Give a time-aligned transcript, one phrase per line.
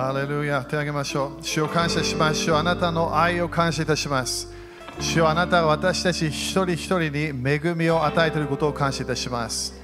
[0.00, 1.44] ハレルヤ手を挙げましょう。
[1.44, 4.48] 主を感謝しましょうあなたの愛を感謝いたします。
[4.98, 9.74] 主よあなたが私たち一人一人に恵みを与えていることを感謝いたします。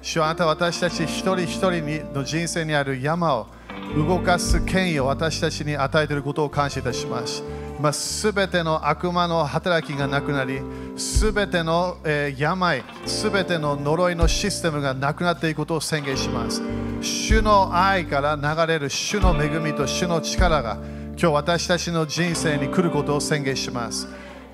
[0.00, 3.48] 主よあなたは私たち一人一人にの人生にある山を
[3.94, 7.42] 動かす権威を私たちに与えていることを感謝いたします。
[7.78, 10.62] まあ、全ての悪魔の働きがなくなり、
[10.96, 16.62] すべての、え、病、すべての呪いのシステムがなくなっていくことを宣言します。
[17.00, 20.78] 主の愛から流れる主の恵みと主の力が
[21.18, 24.06] 今日私たちの人生に来ることを宣言します。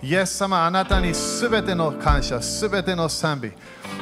[0.03, 3.53] イエス様、あなたにすべての感謝、すべての賛美、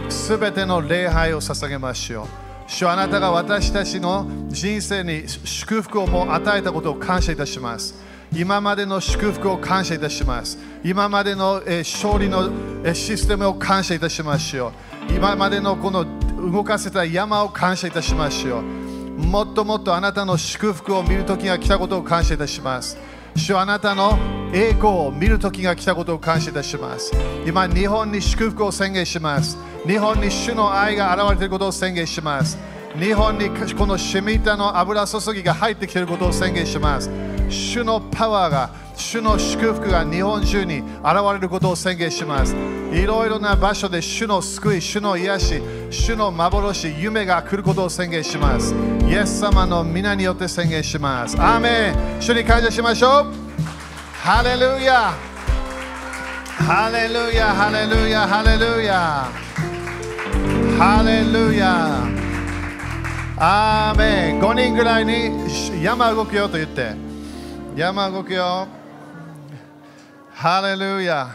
[0.09, 2.27] すべての礼拝を捧げましょう。
[2.67, 7.95] 主あなたが私たちの人生に祝福をも与えたことを感謝いたします。
[8.33, 10.57] 今までの祝福を感謝いたします。
[10.85, 12.49] 今までの、勝利の、
[12.95, 14.90] システムを感謝いたしましょう。
[15.09, 16.05] 今までのこの
[16.53, 18.63] 動かせた山を感謝いたしましょう。
[18.63, 22.97] もっともっとあなたの祝福を見るときが来たことを感謝いたします。
[23.37, 24.19] 主あなたの
[24.53, 27.13] 栄光を見るときが来たことを感謝いたします。
[27.47, 29.57] 今、日本に祝福を宣言します。
[29.87, 32.59] 日本に主の愛が現れていることを宣言します。
[32.99, 37.09] 日本にこのシミタの油注ぎが入ってきていることを宣言します。
[37.51, 40.85] 主のパワーが、主の祝福が日本中に現
[41.33, 42.55] れることを宣言します。
[42.93, 48.75] いろいろな場所で主の救い、主の癒し、主の幻、夢が来ることを宣言します。
[49.07, 51.37] イエス様の皆によって宣言します。
[51.39, 53.51] アーメン主に感謝しましょう。
[54.23, 55.15] ハレルヤ
[56.59, 59.29] ハレルヤハレルヤハレルヤ
[60.79, 62.07] ハレルヤ
[63.39, 67.10] アーメン5人ぐらいに山動くよと言って
[67.77, 68.67] 山動くよ。
[70.33, 71.35] ハレルヤ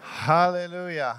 [0.00, 1.16] ハレルヤ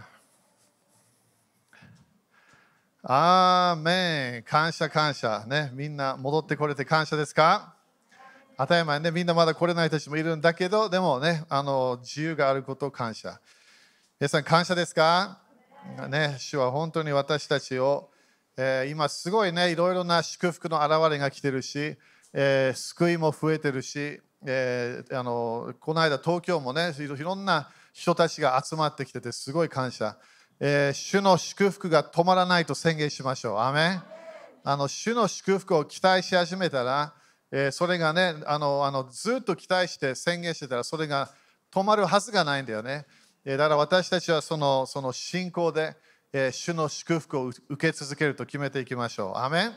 [3.01, 5.45] アーメン感謝感謝。
[5.47, 7.75] ねみんな戻ってこれて感謝ですか？
[8.57, 13.39] 当たり前ねみんなまだ来れない人たちもいるんだけどでもねあの自由があること感謝。
[14.19, 15.39] 皆さん感謝ですか？
[16.09, 18.09] ね主は本当に私たちを、
[18.57, 21.97] えー、今すごいねいろいろな祝福の現れが来てるし、
[22.33, 30.17] えー、救いも増えてるし、えー、あのこの間東京もねいろんな人たちが集まってきててすごい感謝、
[30.59, 33.57] えー、主の祝福が止まらないと宣言しましょう。
[33.59, 33.99] アメ
[34.63, 37.13] あの主の祝福を期待し始めたら、
[37.51, 41.29] えー、それがねあのあのずっと期待して宣言してたらそれが
[41.73, 43.05] 止まるはずがないんだよね、
[43.45, 45.95] えー、だから私たちはそのその信仰で、
[46.31, 49.37] えー、主の祝福を受け続けると決めていきましょう。
[49.37, 49.71] アメ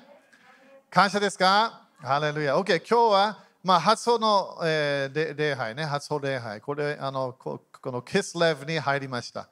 [0.91, 1.82] 感謝ですか？
[2.05, 6.61] ハレルヤ OK 今日はまあ、発音の、えー、礼拝ね、発音礼拝。
[6.61, 9.49] これ、あのこのキスレブに入りました。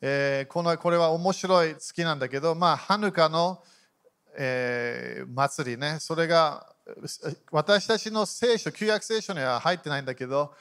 [0.00, 3.62] えー、このこれは面白い、好きなんだけど、まあ、ハヌカの、
[4.38, 6.72] えー、祭りね、それが
[7.52, 10.54] 私たちの聖書、旧約聖書には入ってないんだけど、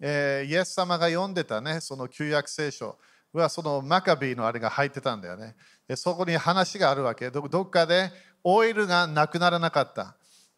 [0.00, 2.96] えー、イエス様が読んでたね、その旧約聖書
[3.34, 5.54] はそのマカビーのあれが入ってたんだよね。
[5.86, 7.46] でそこに話があるわけど。
[7.46, 8.10] どっかで
[8.42, 10.14] オイルがなくならなかった。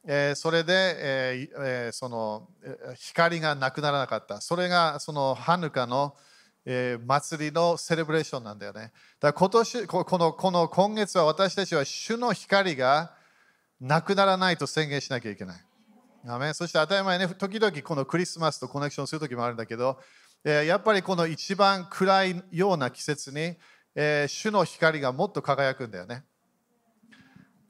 [0.07, 2.49] えー、それで、えーえー、その
[2.97, 4.41] 光がなくならなかった。
[4.41, 6.17] それがそのハヌカの、
[6.65, 8.93] えー、祭りのセレブレーションなんだよね。
[9.21, 13.15] だから今年このこの今月は私たちは主の光が
[13.81, 15.65] なくならないと宣言しなきゃいけない。
[16.27, 19.99] アメそして当たり前ね、時々このクリスマスとコネクションする時もあるんだけど、
[20.45, 23.57] えー、やっぱりこの一番暗いような季節に、
[23.95, 26.25] えー、主の光がもっと輝くんだよね。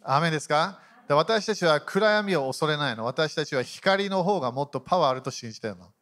[0.03, 0.81] アメですか？
[1.15, 3.05] 私たちは暗闇を恐れないの。
[3.05, 5.93] 私たちは光の方がもっとパワーあると信じているの。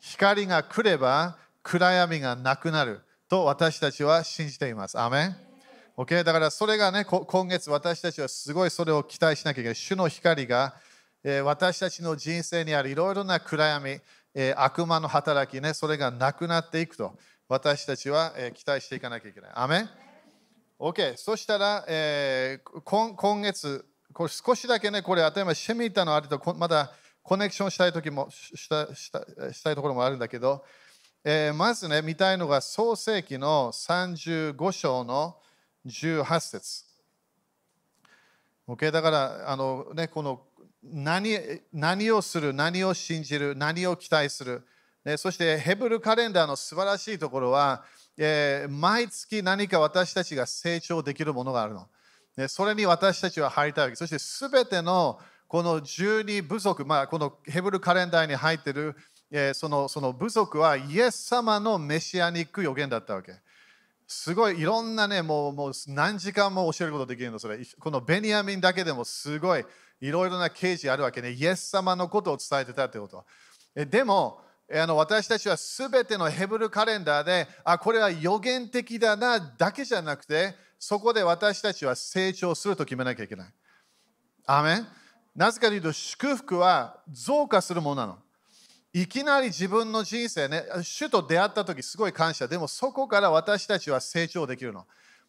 [0.00, 4.98] 光が来れば暗闇がなくなると私たちは信じています。
[4.98, 5.36] アメン
[5.98, 6.22] OK?
[6.22, 9.74] だからそれがね、今月私たちはすごいそれを期待しなきゃいけない。
[9.74, 10.76] 主の光が、
[11.24, 13.98] えー、私たちの人生にあるいろいろな暗闇、
[14.32, 19.50] えー、悪魔の働きね、それがなくなっていくと私たちは、えー、期待していかなきゃいけない。
[19.54, 19.90] アメン
[20.78, 21.16] ?OK？
[21.16, 23.84] そしたら、えー、今今月、
[24.18, 26.90] これ少しだけね、これ当たり前、シェミータのあれとまだ
[27.22, 30.64] コネクションしたい時もしたしたしたいところもあるんだけど、
[31.22, 35.36] えー、まずね、見たいのが創世記の35章の
[35.86, 36.84] 18節。
[38.66, 40.40] OK、だからあの、ね、この
[40.82, 41.38] 何
[41.72, 44.66] 何をする、何を信じる、何を期待する。
[45.04, 47.84] ね、そしてヘブルカレンダーの素晴らしいところは、
[48.16, 51.86] えー、毎月何か私たちが成長できるものがあるの。
[52.38, 53.96] ね、それに私たちは入りたいわけ。
[53.96, 55.18] そしてすべての
[55.48, 58.94] この12部族、まあ、このヘブルカレンダーに入っている、
[59.32, 63.32] えー、そのその部族はイエス様のメシアニック予言だったわけ。
[64.06, 67.58] すごいいろんなね、もうもう何時間も教えることできるの、それ。
[67.80, 69.64] このベニヤミンだけでもすごい、
[70.00, 71.32] いろいろな啓示あるわけね。
[71.32, 73.24] イエス様のことを伝えてたということ。
[73.74, 74.40] えでも、
[74.72, 83.48] あの私たちはすべてのヘブルカレンダーで、あ、これは予言的だなだけじゃなくて、そこで私たちは成長すると決めなきゃいけない。
[84.46, 84.86] アメン
[85.34, 88.18] なぜかというと、祝福は増加するものなの。
[88.92, 92.48] いきなり自分の人生ね、主と出会った時すごい感謝。
[92.48, 94.86] でもそこから私たちは成長できるの。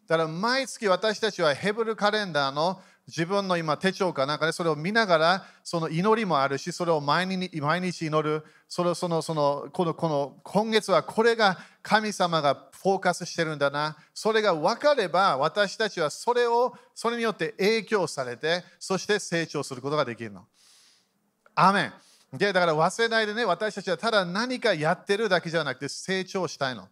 [0.07, 20.45] だから毎月私たちはヘブルカレンダーの自分の今手帳かなんかでそれを見ながらその祈りもあるしそれを毎日毎日祈るそれそのそのこのこの今月はこれが神様がフォーカスしてるんだなそれが分かれば私たちはそれをそれによって影響されてそして成長することができるの。
[21.55, 21.91] アメ
[22.33, 26.87] ンでだから忘れないでね私たちはただ何かやってるだけじゃなくて成長したいの。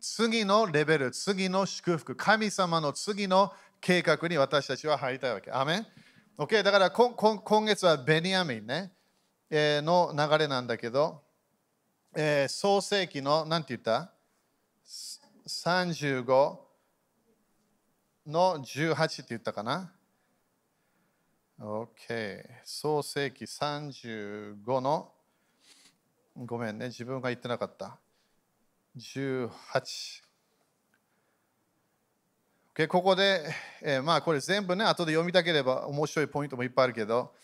[0.00, 5.50] 次のレベル、次の祝福、神様の次の計画に私たちは入りたいわけ。
[5.50, 5.86] アメン
[6.38, 8.92] ?OK、だから今月はベニヤミンね、
[9.50, 11.22] えー、の流れなんだけど、
[12.18, 14.10] えー、創世紀の、なんて言った
[15.46, 16.58] ?35
[18.26, 19.92] の18って言ったかな
[21.60, 25.12] ?OK、創世紀35の、
[26.38, 27.98] ごめんね、自分が言ってなかった。
[28.96, 29.50] 18。
[32.74, 33.42] OK、ここで、
[33.82, 37.34] えー、まあこれ全部ね、後で読みたければ面白いポイントもいっぱいあるけど、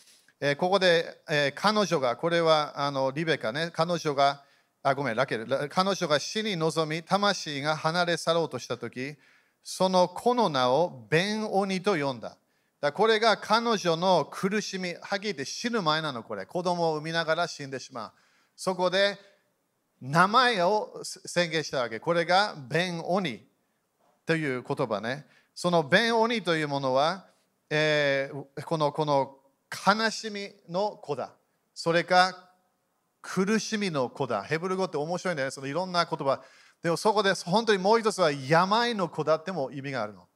[0.41, 4.43] えー、ここで、え、彼女が、これはあのリベカね、彼女が、
[4.83, 9.15] あ、ごめん、ラケル、彼女が死に臨み、魂が離れ去ろうとしたとき、
[9.63, 12.37] その子の名をベンオニと呼んだ。
[12.81, 16.47] だこれが彼女の苦しみ、はっきり言って死ぬ前なの、これ。
[16.47, 18.13] 子供を産みながら死んでしまう。
[18.57, 19.19] そこで
[20.01, 22.01] 名前を宣言したわけ。
[22.01, 23.47] これがベンオニ。
[24.27, 25.27] という言葉ね。
[25.55, 27.27] その弁鬼というものは、
[27.71, 29.37] えー、このこの
[29.71, 31.33] 悲しみの子だ。
[31.75, 32.52] それか
[33.23, 34.43] 苦しみの子だ。
[34.43, 35.51] ヘブル語って面白いんだよね。
[35.53, 36.43] そのいろんな言葉。
[36.83, 40.27] でもそこで本当にもう一つは病の子だっても意味があるの。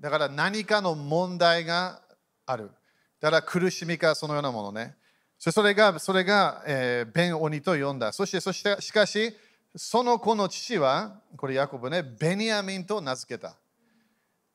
[0.00, 2.00] だから何かの問題が
[2.46, 2.70] ある。
[3.20, 4.96] だから苦しみかそのようなものね。
[5.38, 8.12] それが、それが、えー、弁鬼と呼んだ。
[8.12, 9.34] そして、そしてしかし、
[9.74, 13.56] その子の父は、これヤコブね、ベニヤミンと名付けた。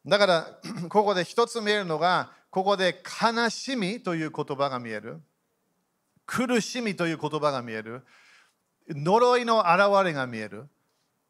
[0.06, 5.22] だから、ここで一つ見えるのが、ここで悲しみという言葉が見える。
[6.28, 8.04] 苦しみという言葉が見える。
[8.90, 10.68] 呪いの現れが見える。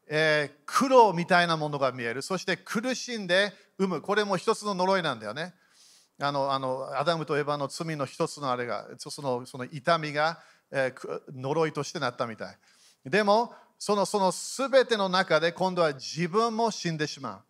[0.10, 2.22] えー、苦労みたいなものが見える。
[2.22, 4.02] そして苦しんで産む。
[4.02, 5.54] これも一つの呪いなんだよね。
[6.20, 10.40] あのあのアダムとエヴァの罪の一つのあれが、そのその痛みが、
[10.72, 12.58] えー、呪いとしてなったみたい。
[13.06, 17.42] でも、そのその全ての中で今度は自分も死んでしまう。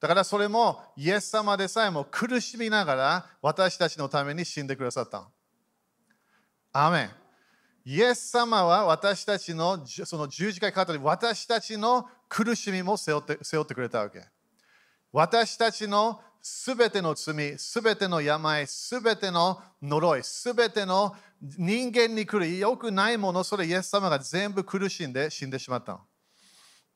[0.00, 5.28] だからそれもイエス様でさえも苦しみながら私たちのために死んでくださった。
[6.72, 7.10] アメン。
[7.84, 14.26] イエス様は私たちのその十字架にかかったり私たちの苦しみも背負って背負ってくれたわけ。
[15.10, 26.00] 私たちのすべての罪、すべての病、すべての呪い、すべての人間に来る良くないもの、それイエス様が全部苦しんで死んでしまったの。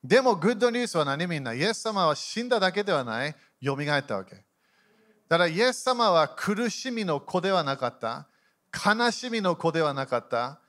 [0.03, 4.35] でも、グッドニュースは何みんな、イエス様は死んだだけではない、蘇ったわけ。
[5.29, 8.27] だから、イエス様は苦しみの子ではなかった、
[8.73, 10.59] 悲しみの子ではなかった、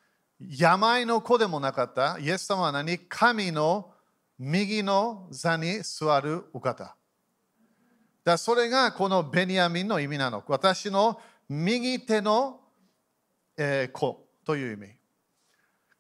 [0.41, 2.99] 病の子でもなかった、イエス様は何？
[2.99, 3.93] 神の
[4.39, 6.97] 右の座に座るお方。
[8.25, 10.43] だそれがこのベニヤミンの意味なの。
[10.49, 12.61] 私の右手の
[13.57, 14.89] えー、子という意味。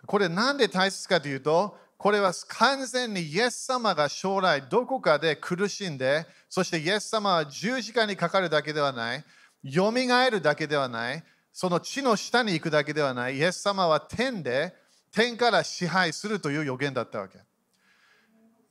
[0.06, 9.24] これなんで大切かというと、これは完全にイエス様が将来どこかで苦しんで、そしてイエス様は十字架にかかるだけではない、
[9.62, 14.74] よみがえるだけではない、その地の下に行くだけではない、イエス様は天で、
[15.12, 17.38] 天から支配するという予言だったわけ。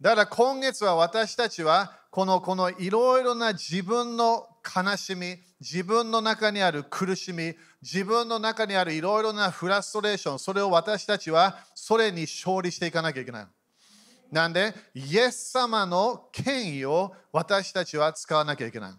[0.01, 13.47] だから今月は私たちはこのこのいろいろな自分の悲しみ、自分の中にある苦しみ、自分の中にあるいろいろなフラストレーション、それを私たちはそれに勝利していかなきゃいけない。
[14.29, 18.93] なんで、イエス様の権威を私たちは使わなきゃいけない。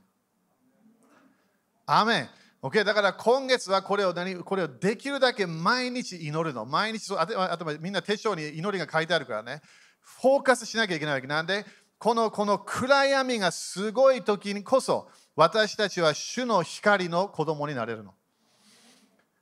[1.85, 2.44] アメン。
[2.65, 2.83] Okay?
[2.83, 6.65] だから今月はこれを何これをできるだけ毎日祈るの。
[6.65, 9.61] 毎日あと、あとみんな手帳に祈りが書いてあるからね。
[10.01, 11.67] フォーカスしなきゃいけないわけなんで、
[11.99, 18.15] このこの暗闇がすごい時にこそ、私たちは主の光の子供になれるの。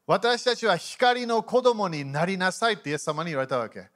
[0.04, 3.88] 私たちは光の子供になりなさいってイエス様に言われたわけ。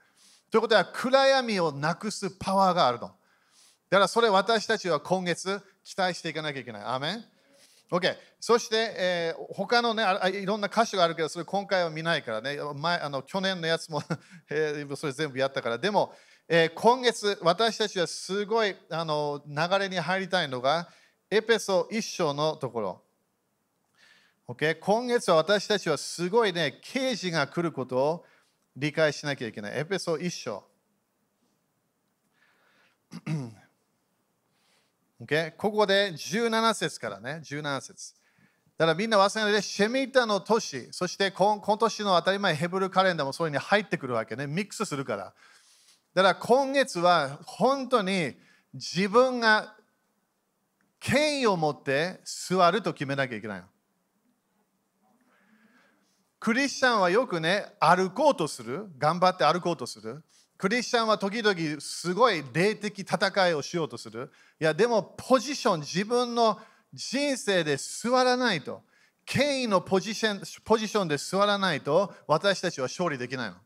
[0.53, 3.09] ということは暗闇をなくすパワーがあるの。
[3.09, 6.83] だからそれ私たちは今月期待していかなきゃいけない。
[6.83, 7.25] アーメン
[7.91, 8.17] OK。
[8.41, 14.03] そして、えー他のねあ、いろんな箇所があるけど、それ今回は見ないからね、前あの去年のやつも、
[14.51, 16.15] えーそれ全部やったから、でも、
[16.49, 20.89] えー今月、私たちはすごいあの流れに入りたいのが、
[21.31, 23.03] エペソ一章のところ。
[24.49, 24.79] OK。
[24.79, 28.25] 今月は私たちはすごいね、刑事が来ることを
[28.77, 29.79] 理解しなきゃいけない。
[29.79, 30.65] エペソ一章。
[35.23, 35.55] Okay?
[35.57, 38.15] ここで17節からね、17節。
[38.77, 45.33] だからみんな忘れないで、シェミタの年、そして今今年の当たり前ヘブルカレンダーもそれに入ってくるわけね、ミックスするから。
[46.15, 48.35] だから今月は本当に
[48.75, 49.75] 自分が
[51.01, 53.67] 権威を持って座ると決めなきゃいけないの。
[56.39, 60.23] クリスチャンはよくね、歩こうとする、頑張って歩こうとする。
[60.59, 64.31] クリスチャンは時々すごい霊的戦いをしようとする。
[64.61, 66.59] いや、でもポジション、自分の
[66.93, 68.83] 人生で座らないと、
[69.27, 73.57] 権威のポジションポジションで座らないと、私たちは勝利できないの。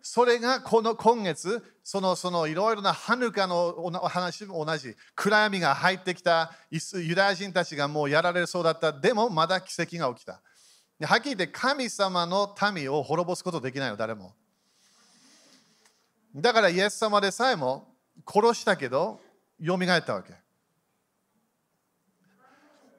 [0.00, 4.96] それがこの今月、そのそのいろいろなハヌカのお話も同じ。
[5.14, 8.92] 暗闇が入ってきた、ユダヤ人たちがもうやられそうだった。
[8.92, 10.40] でもまだ奇跡が起きた。
[11.06, 14.34] はっきり言って神様の民を滅ぼすことできないの、誰も。
[16.38, 17.94] だからイエス様でさえも
[18.26, 19.20] 殺したけど、
[19.64, 20.34] 蘇ったわけ。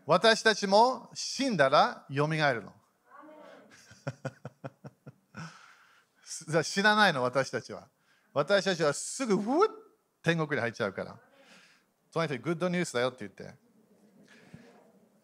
[0.05, 2.73] 私たちも死んだら蘇るの。
[6.63, 7.87] 死なないの、私たちは。
[8.33, 9.69] 私たちはすぐ、ふっ
[10.23, 11.17] 天国に入っちゃうから。
[12.11, 13.53] その人にグッドニュースだよって言って。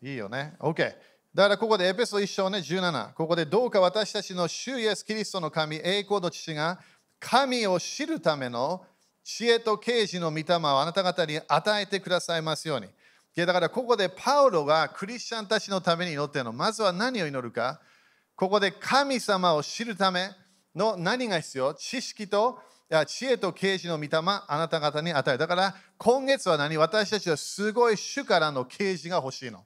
[0.01, 0.55] いいよね。
[0.59, 0.95] OK。
[1.33, 3.13] だからここでエペソ1章ね17。
[3.13, 6.79] ここでどうか私たちの主イエス・キリストの神、栄光の父が
[7.19, 8.85] 神を知るための
[9.23, 12.87] 知恵と啓示の御霊をあなた方に与えてくださいますように。
[13.35, 16.53] だからここでパウロがクリスチャンたちのために祈っているの。
[16.53, 17.81] まずは何を祈るか。
[18.35, 20.29] ここで神様を知るため
[20.75, 22.59] の何が必要知識と
[23.07, 24.09] 知恵と啓示の御霊
[24.47, 25.39] あなた方に与える。
[25.39, 26.77] だから今月は何？
[26.77, 29.65] 私たちはすごい主からの啓示が欲しいの。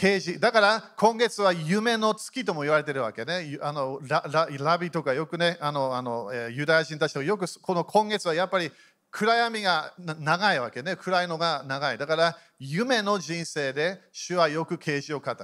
[0.00, 3.58] 啓示だから今月は夢の月とも言われてるわけね。
[3.60, 8.70] あのラビとかよくねあのあの、えーユダヤ人たちとよくこの今月はやっぱり
[9.10, 10.94] 暗闇が長いわけね。
[10.94, 11.98] 暗いのが長い。
[11.98, 15.38] だから夢の人生で主はよく啓示を語る。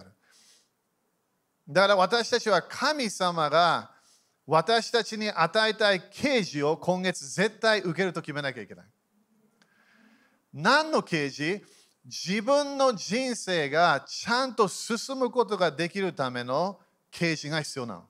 [1.68, 3.90] だから私たちは神様が
[4.46, 8.86] 私たちに与えたい啓示を今月絶対受けると決めなきゃいけない。
[10.52, 11.60] 何の啓示
[12.04, 16.78] 自分の人生がちゃんと進むことができるための
[17.10, 18.04] 啓示が必要なの。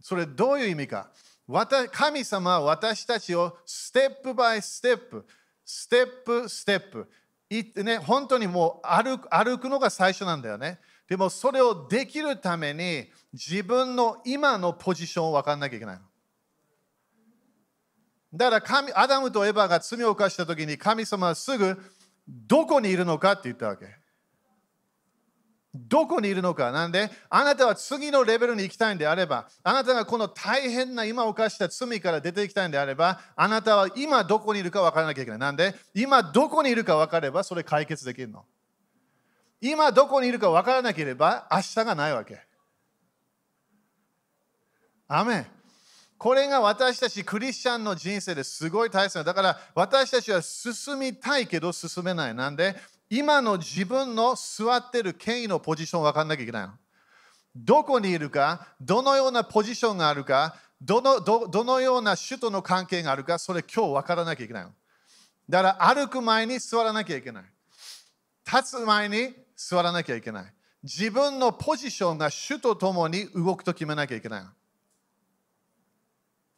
[0.00, 1.10] それどういう意味か
[1.90, 5.26] 神様は私たちをステップバイステップ、
[5.64, 7.10] ステップステップ、
[7.50, 10.78] いね、本当にもう歩く歩くのが最初なんだよね。
[11.08, 16.02] でもそれをできるために自分の今のポジションを分かんなきゃいけないの。
[18.32, 21.80] だから神アダムとエバが罪を犯したときに神様はすぐ
[22.26, 23.86] どこにいるのかって言ったわけ。
[25.74, 26.72] どこにいるのか。
[26.72, 35.38] なんで、あなたは次のレベルに行きたいんであれば、あなたがこの大変な今犯した罪から出ていきたいんであれば、あなたは今どこにいるか分からなきゃいけない。
[35.38, 38.44] なんで、今どこにいるか分かれば、それ解決できるの。
[39.60, 42.40] 今どこにいるか分からなければ、明日がないわけ。
[45.08, 45.55] アメ。
[46.18, 49.24] これが私たちクリスチャンの人生ですごい大切な。
[49.24, 52.34] だから私たちは進みたいけど進めない。
[52.34, 52.76] なんで
[53.10, 56.72] 今の自分の座ってる権威のポジション分かんなきゃいけないの。
[57.54, 64.72] どこにいるか、どのようなポジションがあるか、どのどどのような首都の関係があるか、それ今日分からなきゃいけないの。
[65.48, 67.44] だから歩く前に座らなきゃいけない。
[68.46, 70.52] 立つ前に座らなきゃいけない。
[70.82, 74.50] 自分のポジションが主と共に動くと決めなきゃいけないの。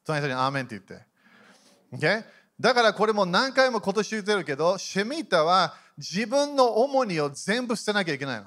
[0.09, 1.07] 隣人にアーメンって言って。
[1.95, 2.25] Okay?
[2.61, 8.47] だからこれも何回も今年言ってるけど、シェミータは自分の重荷を全部捨てなきゃいけないの。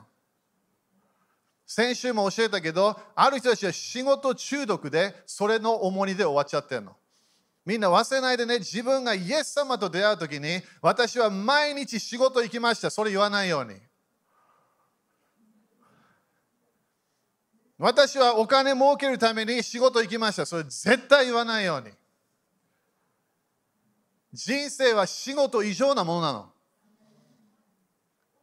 [1.65, 6.96] 先週も教えたけど、ある人たちは仕事中毒でそれの重荷で終わっちゃってるの。
[7.65, 12.89] みんな忘れないでね、自分がイエス様と出会うときに、私は毎日仕事行きました。
[12.89, 13.75] それ言わないように。
[17.82, 20.46] 私はお金儲けるために仕事行きました。
[20.46, 21.90] それ絶対言わないように。
[24.32, 26.52] 人生は仕事以上なものなの。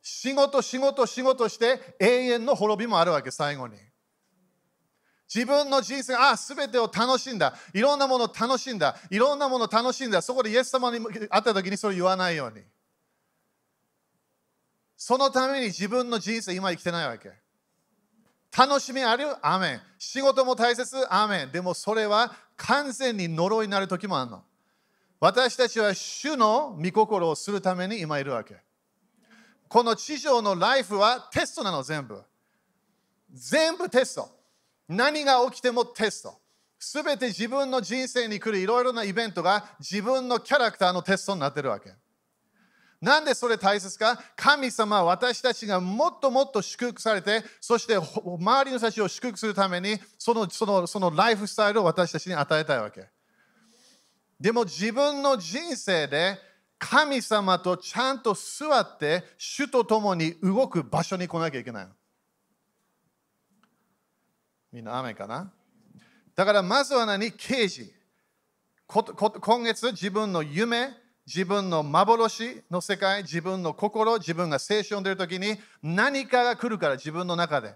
[0.03, 3.77] 仕事、仕事、仕事して永遠の滅びもあるわけ、最後に。
[5.33, 12.65] 自分の人生ああ全てを楽しんだいろんなものを楽しんだいろんなものを楽しんだそこでイエス様に会った時にそれ言わないように
[14.97, 17.31] そのために自分の人生今生きてないわけ
[18.57, 19.27] 楽しみある？
[19.47, 19.81] アメン。
[19.99, 20.97] 仕事も大切？
[21.13, 21.53] アメン。
[21.53, 24.43] でもそれは完全に呪いになる時もあるの。
[25.21, 28.57] 私たちは主の御心をするために今いるわけ。
[29.69, 32.23] この地上のライフはテストなの全部。
[33.33, 34.31] 全部テスト。
[34.89, 36.41] 何が起きてもテスト。
[36.79, 41.93] すべて自分の人生に来るいろいろなイベントが自分のキャラクターのテストになってるわけ。
[43.01, 44.21] なんでそれ大切か？
[44.35, 53.07] 神様は私たちがもっともっと祝福されて、そして周りの人たちを祝福するためにそのそのそのライフスタイルを私たちに与えたいわけ。
[54.41, 56.39] でも自分の人生で
[56.79, 61.89] 神様とちゃんと座って主と共に動く場所に来なきゃいけない。
[64.73, 65.53] みんな雨かな？
[66.35, 67.31] だからまずは何？
[67.31, 67.95] 刑事。
[68.89, 70.91] 今月自分の夢、
[71.29, 77.75] 自分の幻の世界、自分の心、自分が聖書を読んでいるときに何かが来るから自分の中で。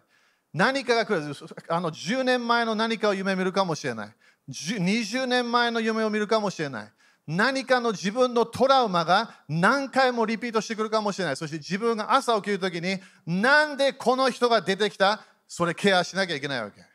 [0.55, 1.35] 何かが来る。
[1.69, 4.15] あの10年前の何かを夢見るかもしれない。
[4.49, 6.93] 20年前の夢を見るかもしれない。
[7.27, 11.37] 何かの自分のトラウマが何回もリピートしてくるかもしれない。
[11.37, 15.23] そして自分が朝起きるときになんでこの人が出てきた？
[15.47, 16.92] それケアしなきゃいけないわけ。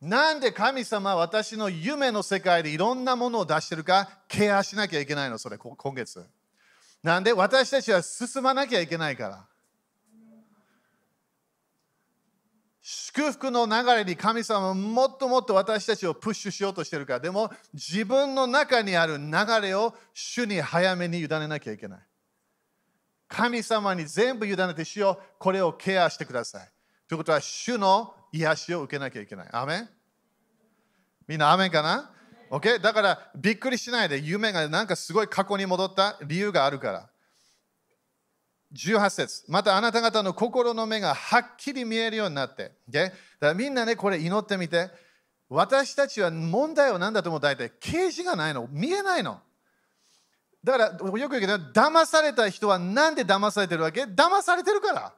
[0.00, 6.24] なんで神様は私の夢の世界でいろんなものを出してるかケアしなきゃいけないの、それ、今月。
[7.02, 9.46] なんで私たちは進まなきゃいけないから。
[12.80, 17.20] 祝福の流れに神様はもっともっと私たちをプッシュしようとしてるから。
[17.20, 22.00] でも自分の中にある流れを主に早めに委ねなきゃいけない。
[23.26, 25.24] 神様に全部委ねてしよう。
[25.38, 26.68] これをケアしてください。
[27.08, 29.48] ということは、主の癒しを受けなきゃいけない。
[29.50, 29.88] アメン？
[31.26, 32.10] みんな、アメンかな
[32.50, 32.80] ?OK?
[32.80, 37.08] だからびっくりしないで、夢がなんかすごい過去に戻った理由があるから。
[38.74, 42.72] 18節またあなた方の心の目がはっきり見えるようになって。
[42.90, 44.90] だからみんなね、これ祈ってみて。
[45.48, 48.68] 私たちは問題は何だと思う大体、啓示がないの。
[48.70, 49.40] 見えないの。
[50.62, 54.02] だからよく言うけど、騙された人は何で騙されてるわけ？
[54.02, 55.14] 騙されてるから。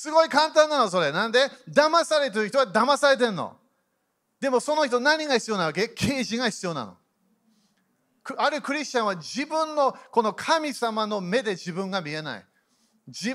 [0.00, 1.10] すごい簡単なの、それ。
[1.10, 1.40] なんで？
[1.68, 3.56] 騙されてる人は騙されてるの。
[4.40, 6.96] でもその人何が必要なわけ刑事が必要なの。
[8.36, 12.44] あるクリスチャンは自分のこの神様の目で自分が見えない。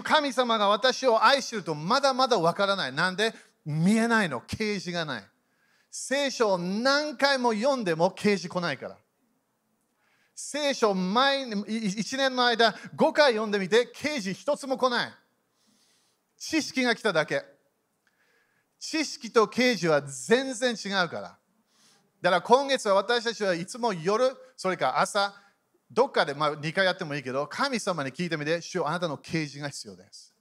[0.04, 2.94] 神様が私を愛してるとまだまだわからない。
[2.94, 3.34] なんで？
[3.66, 4.40] 見えないの。
[4.40, 5.24] 啓示がない。
[5.92, 8.98] 聖書を何回も読んでも啓示来ないから。
[10.34, 15.14] 聖書毎1年の間5回読んでみて啓示一つも来ない。
[16.46, 17.42] 知識が来ただけ。
[18.78, 21.38] 知識と啓示は全然違うから。
[22.22, 25.34] だから今月は私たちはいつも夜、それから朝、
[25.90, 30.36] どっかでまあ2回やってもいいけど、神様に聞いてみて、主よあなたの啓示が必要です。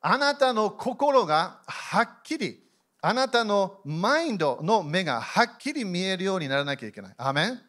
[0.00, 2.62] あなたの心がはっきり、
[3.02, 7.14] あなたのマインドの目がはっきり見えるようにならなきゃいけない。
[7.18, 7.60] アメン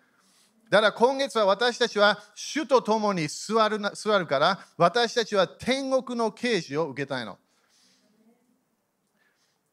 [0.70, 7.38] だから今月は私たちは主と共に座る座るから私たちは天国の啓示を受けたいの。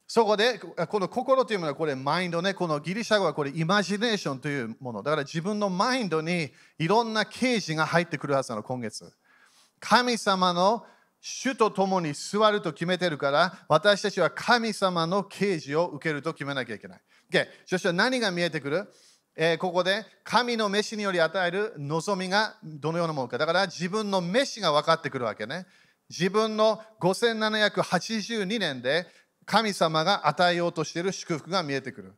[0.06, 5.02] そこでこの心というものはこれマインドね、このギリシャ語はこれイマジネーションというもの。
[5.02, 9.10] だから自分のマインドにいろんな啓示が入ってくるはずなの、今月。
[9.80, 10.84] 神様の
[11.18, 17.00] 主と共に座ると決めてるから私たちは神様の啓示を受けると決めなきゃいけない。
[17.32, 18.92] Okay、そして何が見えてくる？
[19.34, 23.38] えー、ここで神の飯により与える望みがどのようなものか。
[23.38, 25.66] だから自分の飯が分かってくるわけね。
[26.10, 29.06] 自分の5782年で
[29.46, 32.12] 神様が与えようとしている祝福が見えてくる。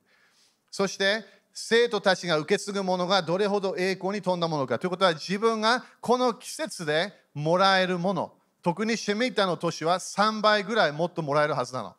[0.70, 4.81] そして生徒たちが受け継ぐものがどれほど栄光に富んだものか。
[4.81, 11.94] ということは自分がこの季節でもらえるもの、特にシェミータの年は3倍ぐらいもっともらえるはずなの。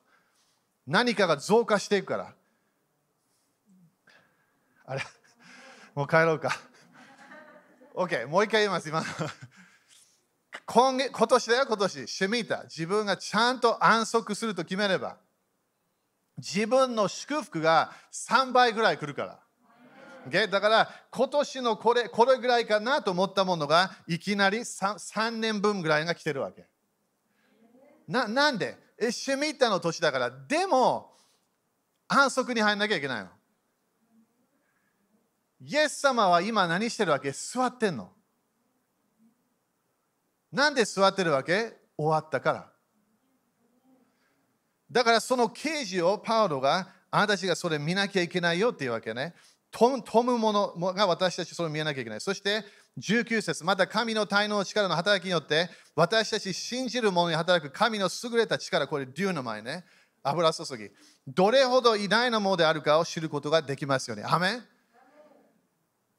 [0.85, 2.34] 何かが増加していくから。
[4.87, 5.01] あれ
[5.93, 6.55] もう帰ろうか。
[7.93, 9.03] OK、もう一回言います、今。
[10.65, 12.07] 今月今年だよ、今年。
[12.07, 12.63] シェミータ。
[12.63, 15.17] 自分がちゃんと安息すると決めれば、
[16.37, 19.39] 自分の祝福が3倍ぐらい来るか
[20.29, 20.47] ら。
[20.47, 26.65] だから今年のこれこれぐらいかなと思ったものがいきなり 3, 3年分ぐらいが来てるわけ。
[28.07, 28.77] ななんで？
[28.97, 30.31] えシェミータの年だから。
[30.31, 31.13] でも
[32.07, 33.29] 安息に入んなきゃいけないの。
[35.67, 37.31] イエス様は今何してるわけ？
[37.31, 38.11] 座ってんの。
[40.51, 41.73] なんで座ってるわけ？
[41.97, 42.71] 終わったから。
[44.91, 49.33] だからその刑事をパウロがあなたたちがそれ見なきゃいけないよっていうわけね。
[49.71, 52.21] 富むものが私たちそれを見なきゃいけない。
[52.21, 52.63] そして
[52.99, 59.83] 19節また神の滞納力の働きによって私たち信じる者に働く神の優れた力これデューの前ね。
[60.21, 60.91] 油注ぎ。
[61.27, 64.23] どれほど偉大なものであるかを知ることができますよね。
[64.23, 64.63] アメン。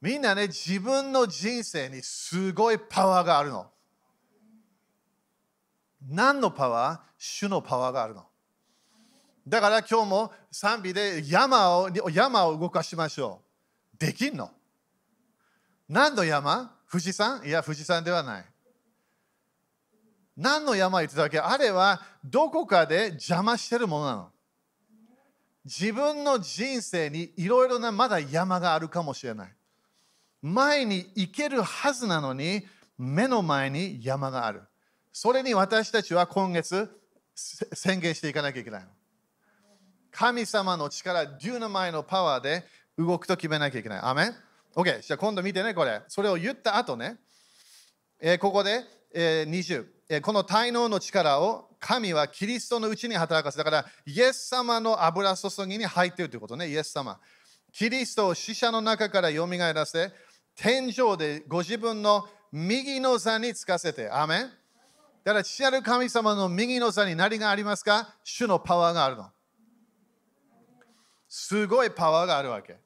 [0.07, 3.67] みんなね自分の人生にすごいパワーがあるの。
[6.09, 7.11] 何のパワー？
[7.19, 8.25] 主のパワーがあるの。
[9.49, 13.41] だから今日も賛美で山を山を動かしましょ
[13.97, 13.99] う。
[13.99, 14.53] できんの？
[15.89, 16.73] 何の山？
[16.89, 17.43] 富士山？
[17.45, 18.45] いや富士山ではない。
[20.37, 21.01] 何の山？
[21.01, 21.41] 言ってたわけ？
[21.41, 24.29] あれはどこかで邪魔してるものなの。
[25.65, 29.53] 自分の人生にいろいろなまだ山があるかもしれない。
[30.47, 32.63] 前に行けるはずなのに
[32.99, 34.63] 目の前に山がある
[35.13, 36.89] それに私たちは今月
[37.35, 38.87] 宣言していかなきゃいけない
[40.17, 42.65] 神様の力、デューナマイのパワーで
[42.97, 44.01] 動くと決めなきゃいけない。
[44.03, 44.35] アメン
[44.75, 46.01] ?OK、じゃあ今度見てね、これ。
[46.09, 47.19] それを言った後ね、
[48.19, 48.83] えー、ここで、
[49.13, 57.21] えー、20、え、この滞納の力を神はキリストのうちに働かせだから、イエス様の油注ぎに入っているということね、イエス様。
[57.71, 60.11] キリストを死者の中からよみがえらせ、
[60.57, 64.51] 天井でご自分の右の座につかせて、アメン
[65.25, 68.15] だから、父なる神様の右の座に何がありますか？
[68.23, 69.31] 主のパワーがあるの。
[71.29, 72.77] すごいパワーがあるわけ。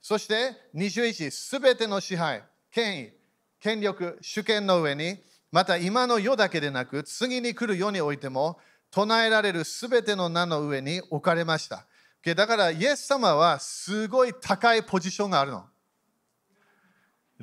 [0.00, 3.12] そして21、すべての支配、権威、
[3.58, 5.18] 権力、主権の上に、
[5.50, 8.58] また今の世だけでなく、次に来る世においても、
[8.90, 11.86] 唱えられるすべての名の上に置かれました。
[12.24, 15.64] だから、イエス様はすごい高いポジションがあるの。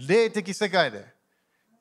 [0.08, 1.06] 霊的世界で。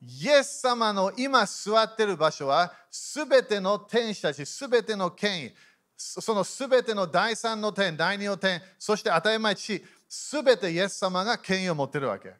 [0.01, 5.51] イエス様の今座ってる場所は、すべての天使たち、すべての権威、
[5.95, 12.33] そのすべての第三の点、第二の点、そして当たり前地、すべてイエス様が権威を持ってるわけ。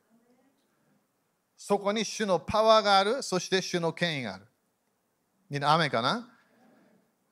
[1.56, 4.46] そこに主のパワーがある、そして主の権威がある。
[5.48, 6.28] みんな雨かな？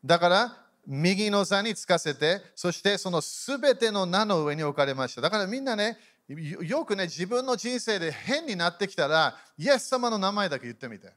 [0.05, 5.21] だから、右の座につかせて、そしてそのすべての名の上に置かれました。
[5.21, 5.97] だからみんなね、
[6.29, 11.11] よくね、自分の人生で変になってきたら、イエス様の名前だけ言ってみて。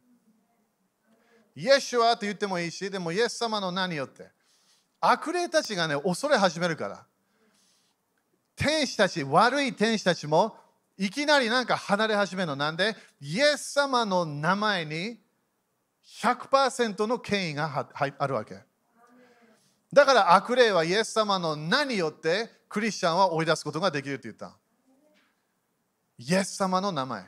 [1.55, 4.31] イエスはって言ってもいいし、でもイエス様の名によって。
[5.01, 7.07] 悪霊たちがね、恐れ始めるから。
[8.57, 10.57] 天使たち、悪い天使たちも
[10.97, 12.57] いきなりなんか離れ始めるの。
[12.57, 15.19] なんで、イエス様の名前に
[16.23, 18.61] 100%の権威があるわけ。
[19.93, 24.57] だから悪霊はイエス様の名によってクリスチャンは追い出すことができると言った。
[26.29, 27.25] イエス様の名前。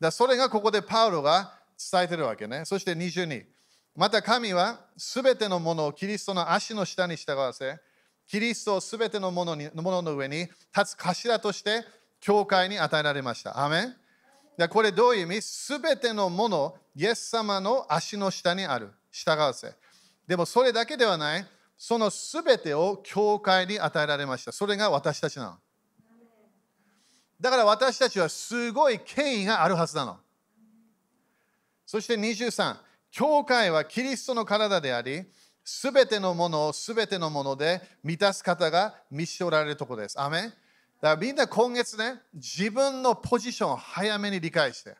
[0.00, 1.52] だそれがここでパウロが
[1.90, 2.64] 伝えてるわけね。
[2.64, 3.44] そして22。
[3.96, 7.78] また神はすべてのものをキリストの足の下に従わせ、
[8.28, 11.84] キリストをすべてのものにものの上に立つ頭として
[12.20, 13.64] 教会に与えられました。
[13.64, 13.96] アメン
[14.68, 15.42] これどういう意味？
[15.42, 18.90] すべてのもの、イエス様の足の下にある。
[19.10, 19.74] 従わせ。
[20.26, 21.46] でもそれだけではない。
[21.78, 24.52] そのすべてを教会に与えられました。
[24.52, 25.58] それが私たちなの。
[27.40, 30.18] だから私たちはすごい権威があるはずなの。
[31.84, 32.76] そして23。
[33.10, 35.24] 教会はキリストの体であり、
[35.64, 40.20] すべてのものをすべてのもので満たす方が見しておられるところです。
[40.20, 40.54] アメだか
[41.00, 44.96] らみんな今月ね、自分のポジションを早めに理解して、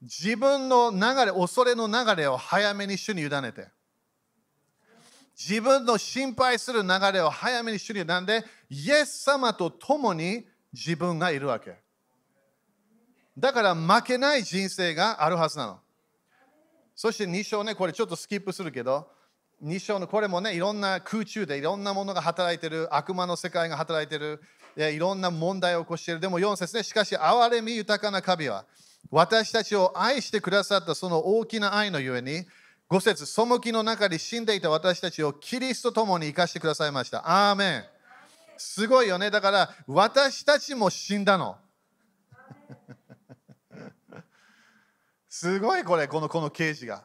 [0.00, 3.68] 自分の流れ、恐れの流れを早めに主に委ねて、
[5.38, 11.76] 自分の心配する流れを早めに主になんで、イエス様と共に自分がいるわけ。
[13.38, 15.78] だから負けない人生があるはずなの。
[16.96, 19.08] そして2章ね、これちょっとスキップするけど、
[19.62, 24.42] 2章のこれもね、いろんな空中でいろんなものが働いてる、悪魔の世界が働いてる、
[24.76, 26.20] いろんな問題を起こしている。
[26.20, 28.64] でも4節ね、しかし、憐れみ豊かな神は、
[29.10, 32.44] 私たちを愛してくださったその大きな愛のゆえに、
[32.90, 37.50] 5節背きの中に死んでいた私たちをキリストと共に生かしてくださいました。
[37.50, 37.84] アーメン。
[38.56, 39.30] すごいよね。
[39.30, 41.58] だから、私たちも死んだの。
[45.28, 47.04] すごいこれ、このこの刑事が。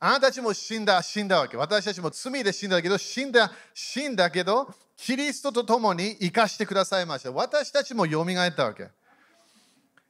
[0.00, 1.56] あなたたちも死んだ、死んだわけ。
[1.56, 7.32] 私たちも罪で死んだけど、死んだ、死んだけど、キリストと共に生かしてくださいました。
[7.32, 8.88] 私たちも蘇ったわけ。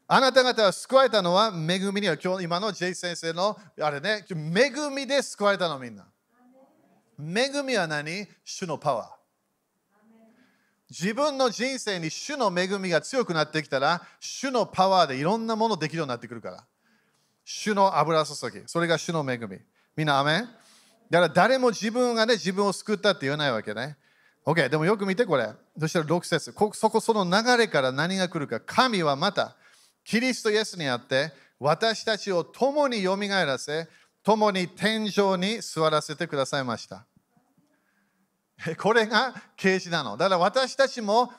[0.07, 6.07] あなた方は救われたのは恵みには今日今の J 先生のあれね、恵みで救われたのみんな。
[7.19, 8.27] 恵みは何？
[8.45, 9.09] 主のパワー。
[10.91, 16.65] 自分の人生に主の恵みが強くなってきたら、主のパワーでいろんなものできるようになってくるから。
[17.45, 18.63] 主の油注ぎ。
[18.67, 19.59] それが主の恵み。
[19.97, 20.49] みんな、アメン？
[21.11, 23.97] だから誰も自分がね、自分を救ったって言わないわけね。
[24.45, 25.49] OK、でもよく見てこれ。
[25.81, 28.61] そしたら6節こそこその流れから何が来るか。
[28.61, 29.57] 神はまた、
[30.05, 33.89] キリストイエスにあって、私たちを共によみがえらせ、
[34.23, 37.07] 共に天井に座らせてくださいました。
[38.79, 40.17] これが啓示なの。
[40.17, 41.33] だから私たちも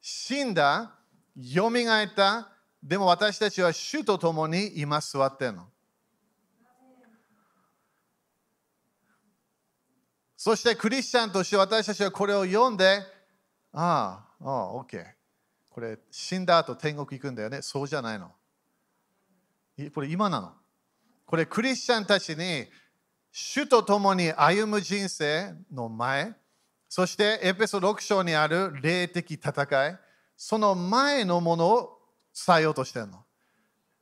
[0.00, 0.92] 死んだ、
[1.36, 2.50] よみがえった、
[2.82, 5.68] でも私たちは主と共に今座ってるの。
[10.36, 13.02] そしてクリスチャンとして私たちはこれを読んで、
[13.72, 15.19] ああ、ああ、OK。
[15.70, 17.62] これ死んだ後天国行くんだよね。
[17.62, 18.32] そうじゃないの。
[19.94, 20.52] これ今なの。
[21.24, 22.66] これクリスチャンたちに
[23.30, 26.34] 主と共に歩む人生の前、
[26.88, 29.98] そしてエペソ6章にある霊的戦い、
[30.36, 31.98] その前のものを
[32.46, 33.24] 伝えようとしてるの。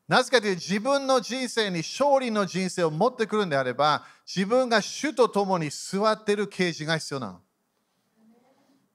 [0.08, 7.40] なぜかというと自分の人生に勝利の人生を持ってくるんであれば自分が主と共に座っている刑事が必要なの。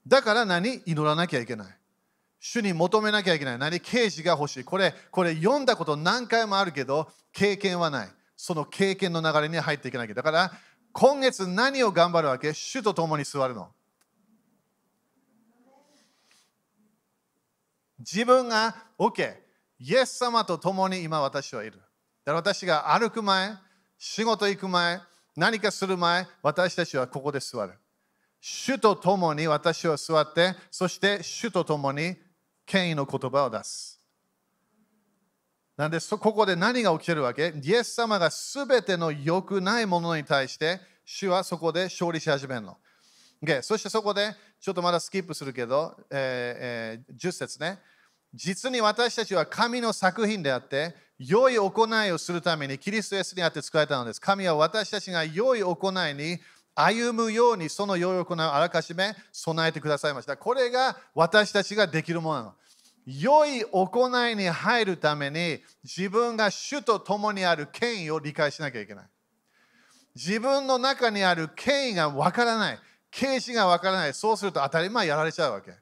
[0.04, 0.82] だから何？
[0.84, 1.78] 祈らなきゃいけない。
[2.46, 3.58] 主に求めなきゃいけない。
[3.58, 4.64] 何刑事が欲しい。
[4.64, 8.08] これ、これ読んだこと何回もあるけど経験はない。
[8.36, 10.14] その経験の流れに入っていけなきゃ。
[10.14, 10.52] だから
[10.92, 12.52] 今月何を頑張るわけ？
[12.52, 13.70] 主と共に座るの。
[17.98, 19.36] 自分が OK。
[19.78, 21.78] イエス様と共に今私はいる。
[21.78, 21.86] だか
[22.26, 23.54] ら私が歩く前、
[23.96, 25.00] 仕事行く前、
[25.34, 27.72] 何かする前、私たちはここで座る。
[28.38, 32.16] 主と共に私は座って、そして主と共に
[32.66, 34.00] 権威の言葉を出す。
[35.76, 37.52] なんで、ここで何が起きてるわけ？
[37.62, 42.76] イエス様がすべての良くないものに対して、主はそこで勝利し始めるの。
[43.42, 47.78] Okay、そしてそこで、ちょっとまだスキップするけど、えーえー、10節ね。
[48.32, 54.20] 実に私たちは神の作品であって、良い行いをするためにキリストエスにあって作られたのです。
[54.20, 56.38] 神は私たちが良い行いに
[56.74, 60.36] 歩むようにその良い行いをあらかじめ備えてくださいました。
[60.36, 62.54] これが私たちができるものなの。
[63.06, 69.04] 良い行いに入るために自分が主と共にある権威を理解しなきゃいけない。
[70.16, 72.78] 自分の中にある権威がわからない。
[73.10, 74.14] 刑事がわからない。
[74.14, 75.72] そうすると当たり前やられちゃうわけ。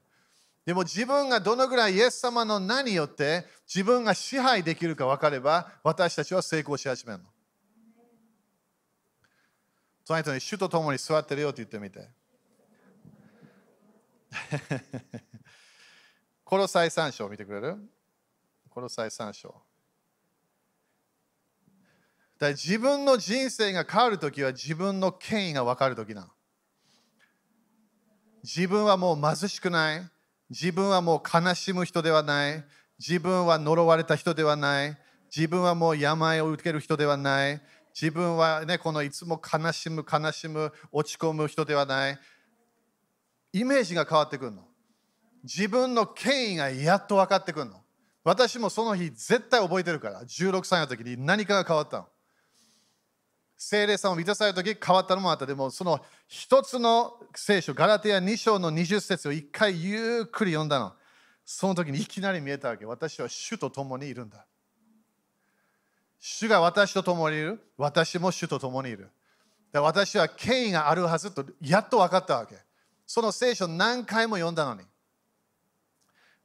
[0.65, 7.32] でも自分がどのぐらいイエス様の名によって自分が支配できるか分かれば私たちは成功し始めるの。
[10.05, 12.09] その人に主と共に座ってるよって言ってみて。
[16.45, 17.77] コロサイ3章見てくれる？
[18.69, 19.63] コロサイ3章。
[22.39, 26.29] だ自分の人生が変わるときは自分の権威が分かるときな。
[28.43, 30.11] 自分はもう貧しくない。
[30.51, 32.65] 自分はもう悲しむ人ではない。
[32.99, 34.99] 自分は呪われた人ではない。
[35.35, 37.63] 自分はもう病を受ける人ではない。
[37.95, 42.19] 自分はね、このいつも悲しむ、悲しむ、落ち込む人ではない。
[43.53, 44.67] イメージが変わってくるの。
[45.45, 47.83] 自分の権威がやっと分かってくるの。
[48.25, 52.09] 私もその日絶対覚えてるから、16歳の時に何かが変わったの。
[53.65, 55.47] 聖霊さんを満たされた時変わったのもあった。
[55.47, 60.95] でもその一つの聖書、ガラテヤ2章の20節を一回ゆっくり読んだの。
[61.45, 62.87] その時にいきなり見えたわけ。
[62.87, 64.47] 私は主と共にいるんだ。
[66.25, 67.61] 主が私と共にいる。
[67.77, 69.11] 私も主と共にいる。
[69.73, 72.55] 私は権威があるはずとやっと分かったわけ。
[73.05, 74.83] その聖書何回も読んだのに。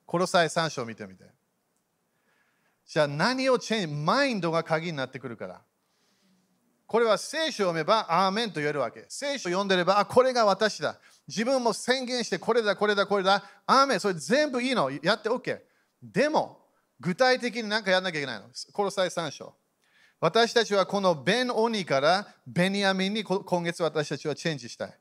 [0.04, 1.26] コロサイ3章を見てみて。
[2.88, 5.62] じゃあ何をチェンジ、マインドが鍵になってくるから。
[6.88, 9.06] これは聖書を読めば、アーメンと言えるわけ。
[9.10, 10.98] 聖書を読んでれば、あ、これが私だ。
[11.28, 13.44] 自分も宣言して、これだ、これだ、これだ。
[13.68, 14.90] アーメン、それ全部いいの。
[15.04, 15.62] やって OK。
[16.02, 16.66] でも、
[17.00, 18.48] 具体的に何かやらなきゃいけないの。
[18.74, 19.54] この際3章。
[20.20, 24.94] 私たちはこのベン・オニからベニヤミンに今月私たちはチェンジしたい。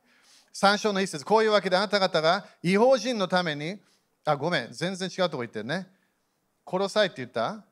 [0.53, 3.79] 3章の一節、こういうわけであなた方が違法人のために、
[4.25, 5.87] あ、ごめん、全然違うとこ言ってるね。
[6.67, 7.65] 殺さいって言った？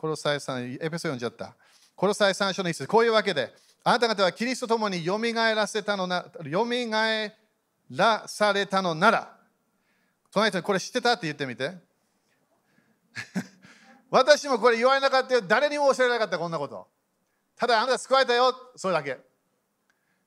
[0.00, 1.54] 殺さいさん、エペソ読んじゃった。
[1.94, 3.52] この際3章の一節、こういうわけで、
[3.84, 7.36] あなた方はキリストと共によみがえらせたのな、よみがえ
[7.90, 9.36] らされたのなら、
[10.32, 11.12] 隣人にこれ知ってた？
[11.12, 11.72] って言ってみて。
[14.10, 15.42] 私もこれ言われなかったよ。
[15.42, 16.86] 誰にも教えられなかった、こんなこと。
[17.56, 18.54] ただ、あなた救われたよ。
[18.76, 19.18] それだけ。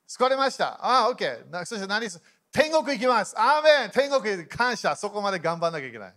[0.06, 0.74] 救われました。
[0.84, 1.64] ああ、OK。
[1.64, 2.20] そして何す？
[2.52, 3.34] 天国行きます。
[3.36, 4.94] アーメン天国感謝。
[4.94, 6.14] そこまで頑張らなきゃいけない。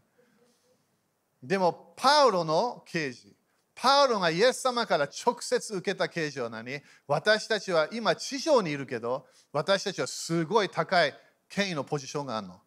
[1.41, 3.33] でも、パウロの刑事。
[3.73, 6.81] パウロがイエス様から直接受けた刑事は何？
[7.07, 11.13] 私たちは今地上にいるけど、私たちはすごい高い
[11.47, 12.61] 権威のポジションがあるの。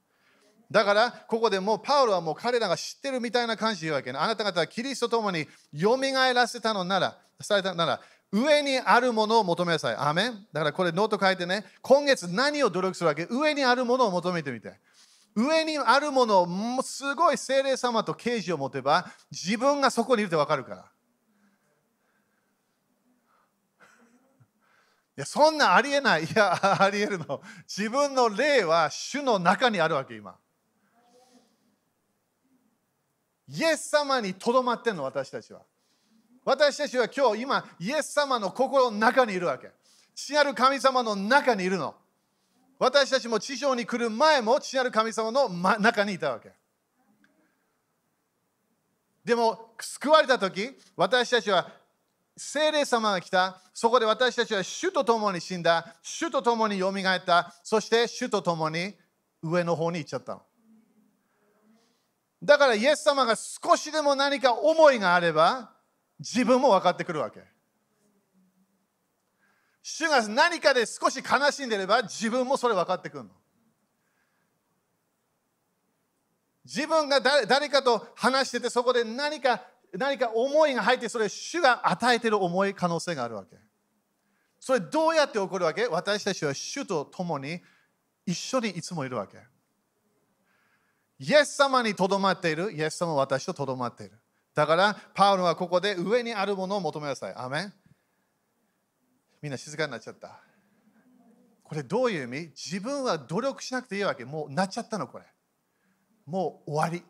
[0.70, 4.18] だからここでもうパウロはもう彼らが知ってるみたいな感じで言うわけね。
[4.18, 8.00] あなた方はキリストと共によみがえらせたのなら、されたなら、
[8.30, 9.96] 上にあるものを求めなさい。
[9.96, 13.26] アメンだからこれノート書いてね、今月何を努力するわけ？
[13.30, 14.74] 上にあるものを求めてみて。
[15.34, 20.84] 上にあるものをすごい精霊様と啓示を持てば自分がそこにいるってわかるから。
[25.16, 26.24] いや、そんなありえない。
[26.24, 27.40] いや、ありえるの。
[27.66, 30.36] 自分の霊は主の中にあるわけ、今。
[33.48, 35.62] イエス様にとどまってんの、私たちは。
[36.44, 39.70] 私たちは今日、今、イエス様の心の中にいるわけ。
[40.14, 41.94] 父なる神様の中にいるの。
[42.78, 46.52] 私たちも地上に来る前も父なる神様の中にいたわけ。
[49.24, 51.70] でも、救われた時、私たちは
[52.36, 53.60] 聖霊様が来た。
[53.74, 55.96] そこで私たちは主と共に死んだ。
[56.02, 57.54] 主と共によみがえった。
[57.62, 58.94] そして主と共に
[59.42, 60.42] 上の方に行っちゃったの。
[62.42, 65.72] だからイエス様が少しでも何か思いがあれば
[66.18, 67.42] 自分も分かってくるわけ。
[69.82, 73.30] 主が何かで少し悲しんでれば自分もそれ分かってくるの。
[76.64, 83.56] 自分が誰かと話しててそこで何か何か思いが入ってそれ主が与えてる思い可能性があるわけ。
[84.60, 85.86] それどうやって起こるわけ？
[85.86, 87.60] 私たちは主と共に
[88.26, 89.38] 一緒にいつもいるわけ。
[91.18, 94.18] イエス様にとどまっている、イエス様は私ととどまっている。
[94.54, 97.34] だから、パウロはここで上にあるものを求めなさい。
[97.34, 97.72] アメン
[99.40, 100.40] みんな静かになっちゃった。
[101.62, 102.52] これどういう意味？
[102.56, 104.24] 自分は努力しなくていいわけ。
[104.24, 105.24] もうなっちゃったの、これ。
[106.24, 107.04] もう終わり。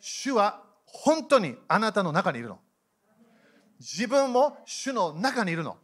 [0.00, 2.58] 主は本当にあなたの中にいるの。
[3.78, 5.76] 自分も主の中にいるの。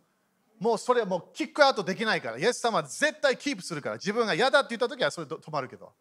[0.58, 2.38] もうそれはもうキックアウトできないから。
[2.38, 3.96] イエス様は絶対キープするから。
[3.96, 5.92] 自分が嫌だって言った時はそれ止まるけど。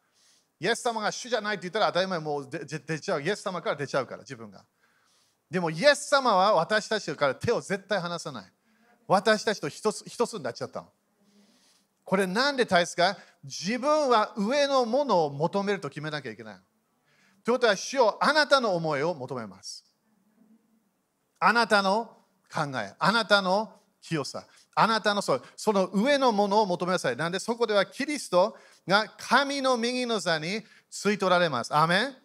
[0.63, 3.21] イエス様が主じゃないって言ったら当たり前もう出ちゃう。
[3.21, 4.63] イエス様から出ちゃうから、自分が。
[5.52, 8.45] でも、イエス様は私たちから手を絶対離さない。
[9.06, 10.88] 私たちと一つ一つになっちゃったの。
[12.06, 16.56] これなんで大切か自分は上のものを求めると決めなきゃいけない。
[17.43, 19.84] ということは、主をあなたの思いを求めます。
[21.41, 22.06] あなたの
[22.49, 23.69] 考え、あなたの
[24.02, 24.45] 清さ、
[24.76, 27.16] あなたのその上のものを求めなさい。
[27.16, 28.58] なんでそこではキリスト
[28.88, 31.76] が神の右の座についとられます。
[31.76, 32.16] アメン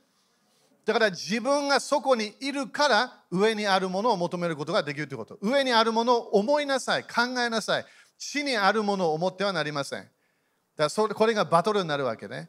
[0.84, 5.38] だから自分がそこにいるから上にあるものを求めることができるということ。
[5.42, 7.84] 上にあるものを思いなさい、考えなさい。
[8.18, 10.00] 地にあるものを思ってはなりません。
[10.00, 10.12] だか
[10.84, 12.48] らそれこれがバトルになるわけね。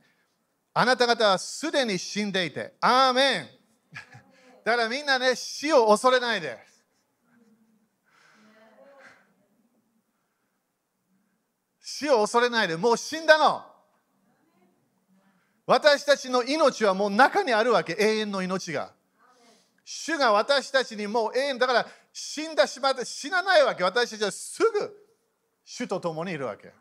[0.74, 3.48] あなた方はすでに死んでいて、アーメン
[4.64, 6.69] だからみんなね、死を恐れないで。
[12.00, 13.62] 死を恐れないで、もう死んだの。
[15.66, 18.94] 私たちの命はもう中にあるわけ、永遠の命が。
[19.84, 23.84] 主が私たちにもう永遠だから死んだしまって死なないわけ。
[23.84, 24.70] 私たちはすぐ
[25.66, 26.72] 主と共にいるわけ。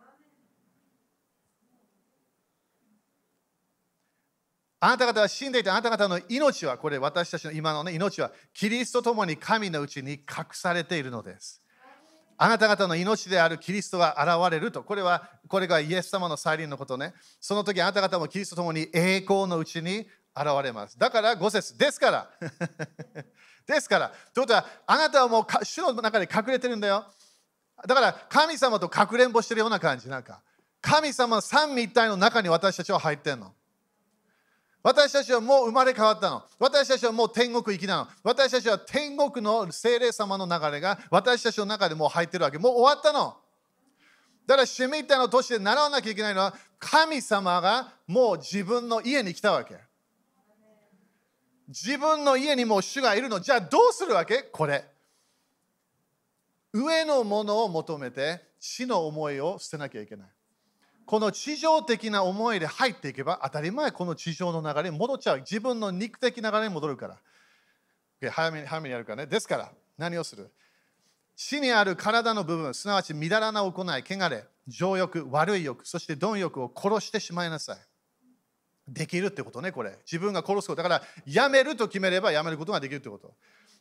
[4.78, 11.60] あなた方は死んでいて、あなた方の命は、これ私たちの今の、ね、命は、キリストと共に神のうちに隠されているのです。
[12.40, 14.84] あなた方の命であるキリストが現れると。
[14.84, 17.12] これは、これがイエス様の再臨のことね。
[17.40, 20.96] その時あなた方もキリストと共に栄光のうちに現れます。
[20.96, 22.30] だから5節ですから。
[23.66, 24.12] ですから。
[24.32, 27.04] ということは、あなたはもう主の中で隠れてるんだよ。
[27.86, 30.08] だから神様とかくれんぼしてるような感じ。
[30.08, 30.40] なんか
[30.80, 33.52] 神様三位一体の中に私たちは入ってんの。
[34.88, 36.42] 私たちはもう生まれ変わったの。
[36.58, 38.08] 私たちはもう天国行きなの。
[38.22, 42.56] 私たちは天国の精霊様の流れが私たちの中でもう入ってるわけ。
[42.56, 43.36] もう終わったの。
[44.46, 49.76] だから、シュミッタの年で習わなきゃいけないのは、神様がもう自分の家に来たわけ。
[51.68, 53.40] 自分の家にもう主がいるの。
[53.40, 54.38] じゃあどうするわけ？
[54.44, 54.86] これ。
[56.72, 60.28] 上のものを求めて、死の思いを捨てなきゃいけない。
[61.08, 65.38] この地上的な思いで入っていけば当たり前この地上の流れに戻っちゃう。
[65.38, 67.08] 自分の肉的流れに戻るか
[68.20, 68.30] ら。
[68.30, 69.26] 早めに早めにやるからね。
[69.26, 70.50] ですから何をする？
[71.34, 77.78] 死にある体の部分すなわちみだらな行い汚れ情欲悪い欲そして貪欲を殺してしまいなさい。
[78.86, 79.96] できるってことねこれ。
[80.04, 80.82] 自分が殺すこと。
[80.82, 83.32] だからやめると決めればやめることができるってこと。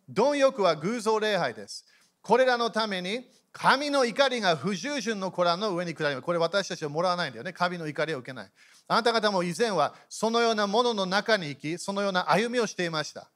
[0.10, 1.86] 貪欲は偶像礼拝です。
[2.22, 3.30] これらのために
[3.60, 6.24] 神の怒りが不従順の子らの上に下ります。
[6.24, 7.54] これ私たちはもらわないんだよね。
[7.54, 8.52] 神の怒りを受けない。
[8.88, 13.32] あなた方も以前はそのようなものの中に生き、そのような歩みをしていました。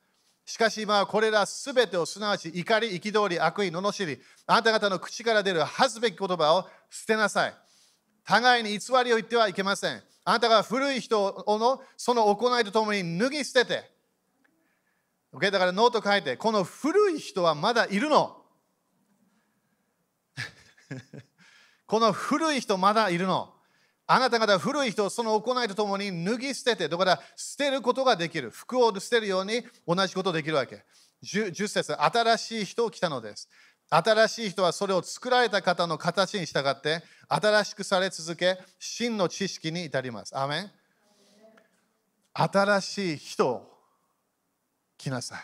[0.46, 7.54] しかし今はこれらすべてをすなわち怒り、憤り、悪意、罵り、あなた方の口から出る恥ずべき言葉を捨てなさい。
[8.24, 10.04] 互いに偽りを言ってはいけません。
[10.24, 13.90] あなたが古い人のその行いとともに脱ぎ捨てて、
[15.34, 18.41] o だからノート書いて、この古い人はまだいるの。
[21.88, 23.54] この古い人まだいるの。
[24.08, 28.52] あなた方古い人をその行いとともに脱ぎ捨てて、だから捨てることができる。
[28.52, 30.84] 服を捨てるように同じことできるわけ。
[31.24, 33.48] 10, 10節新しい人を来たのです。
[33.90, 40.38] 新しい人はそれを作られた方の形に従って新しくされ続け真の知識に至ります。
[40.38, 40.72] アメン
[42.34, 43.78] 新しい人を
[44.98, 45.40] 来なさい。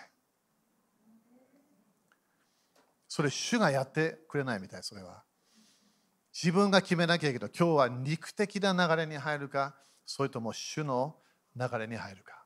[3.09, 5.23] それ主がやってくれないみたい、それは。
[6.39, 7.51] 自分が決めなきゃいけない。
[7.57, 9.73] 今日は肉的な流れに入るか、
[10.05, 11.15] それとも主の
[11.55, 12.45] 流れに入るか。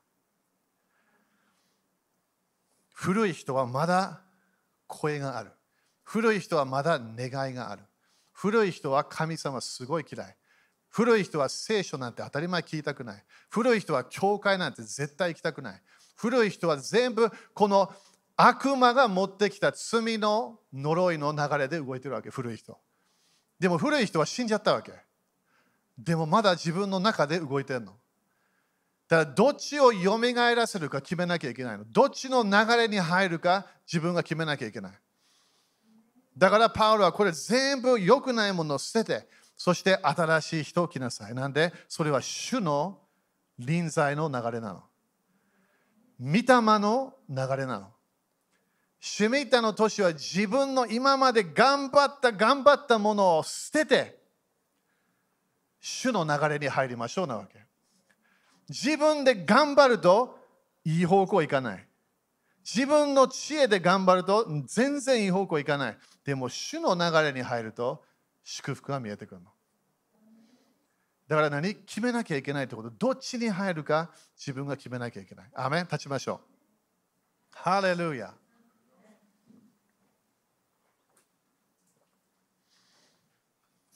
[2.94, 4.22] 古い人はまだ
[4.86, 5.50] 声がある。
[6.04, 7.82] 古い人はまだ願いがある。
[8.32, 10.36] 古い人は神様すごい嫌い。
[10.88, 13.22] 古い人は聖書なんて当たり前聞いたくない。
[13.50, 15.82] 古い人は教会なんて絶対行きたくない。
[16.16, 17.92] 古い人は全部この
[18.36, 22.78] 悪魔が持ってきた罪の呪いの流れで動いてるわけ、古い人。
[23.62, 24.90] でも古い人は死んじゃったわけ。
[25.96, 27.92] でもまだ自分の中で動いてるの。
[29.06, 30.18] だからどっちを蘇
[30.56, 31.84] らせるか決めなきゃいけないの。
[31.84, 34.92] どっちの流れに入るか自分が決めなきゃいけない。
[36.36, 41.34] だからパウロはこれ全部良くないものを捨てて、そして新しい人を来なさい。
[41.34, 42.98] なんで、それは主の
[43.60, 44.82] 臨在の流れなの。
[46.20, 46.44] 御霊
[46.80, 47.91] の流れなの。
[49.04, 54.16] シュミッタの年は自分の今まで頑張った頑張ったものを捨てて
[55.80, 57.58] 主の流れに入りましょうなわけ。
[58.68, 60.38] 自分で頑張ると
[60.84, 61.84] いい方向いかない。
[62.64, 65.98] 自分の知恵で頑張ると全然いい方向いかない。
[66.24, 68.04] でも主の流れに入ると
[68.44, 69.48] 祝福が見えてくるの。
[71.26, 71.74] だから何？
[71.74, 72.90] 決めなきゃいけないってこと。
[72.90, 75.50] どっちに入るか自分が決めなきゃいけない。
[75.56, 75.86] アメン？
[75.86, 76.38] 立ちましょう。
[77.52, 78.32] ハレルヤ。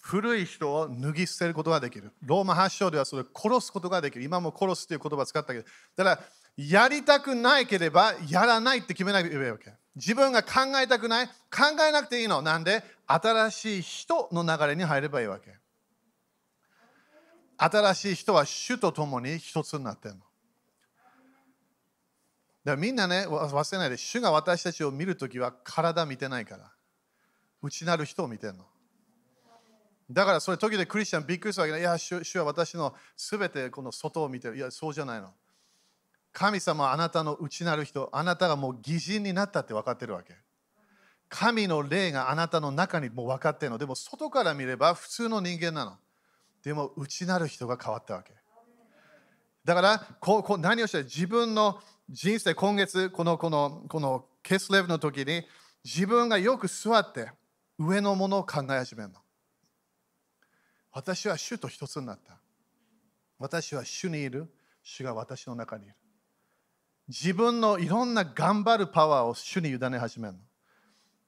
[0.08, 2.12] 古い人を脱ぎ捨てることができる。
[2.22, 4.24] ローマ発祥ではそれを殺すことができる。
[4.24, 6.20] 今も殺すという言葉を使ったけど、だから
[6.56, 9.72] やりたくないければやらないって決めなきゃいけないわけ。
[9.96, 11.32] 自分が考えたくない、考
[11.88, 12.40] えなくていいの。
[12.40, 12.84] なんで？
[13.08, 15.56] 新しい人の流れに入ればいいわけ。
[17.58, 20.20] 新しい人は主と共に一つになってるの。
[20.20, 20.30] だか
[22.64, 26.70] らみんなね、忘れないで、主が私たちを見るときは体見てないから。
[27.60, 28.66] 内なる人を見てるの。
[30.10, 34.56] だからそれ時でクリスチャンびっくりするわけで、いいや、主は私のすべてこの外を見てる。
[34.56, 35.32] いや、そうじゃないの。
[36.32, 40.34] 神様はあなたの内なる人、あなたがもう偽人になったって分かってるわけ。
[41.28, 43.78] 神の霊があなたの中にもう分かってるの。
[43.78, 45.96] でも外から見れば普通の人間なの。
[46.62, 48.32] でも内なる人が変わったわけ。
[49.64, 55.44] だからここ何をして自分の人生、今月、このこのこのケースレブの時に
[55.84, 57.30] 自分がよく座って
[57.78, 59.25] 上のものを考え始めるの。
[60.96, 62.38] 私は主と一つになった。
[63.38, 64.50] 私は主にいる。
[64.82, 65.94] 主が私の中にいる。
[67.06, 70.38] 自分のいろんな頑張るパワーを主に委ね始めるの。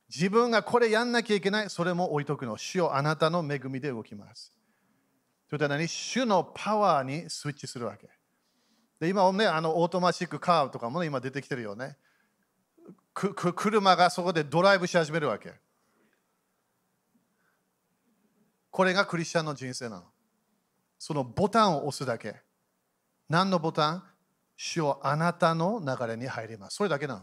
[0.09, 2.57] 自分がこれやんなきゃいけない、それも置いとくの。
[2.57, 4.55] 主をあなたの恵みで動きます。
[5.51, 8.09] それで何主のパワーにスイッチするわけ。
[8.99, 11.99] で今ね、あのオートマチックカーとかも、ね、今出てきてるよね。
[13.13, 15.53] 車がそこでドライブし始めるわけ。
[18.79, 20.05] これがクリスチャンの人生なの。
[21.01, 22.37] そのボタンを押すだけ。
[23.29, 24.05] 何のボタン？
[24.57, 26.77] 主はあなたの流れに入ります。
[26.77, 27.23] それだけなの。